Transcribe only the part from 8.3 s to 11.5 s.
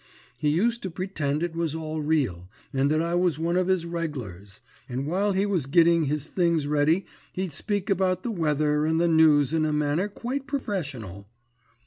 weather and the news in a manner quite perfessional.